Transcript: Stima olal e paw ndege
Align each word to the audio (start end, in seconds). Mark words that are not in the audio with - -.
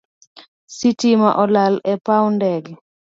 Stima 0.75 1.29
olal 1.43 1.75
e 1.91 1.93
paw 2.05 2.25
ndege 2.35 2.73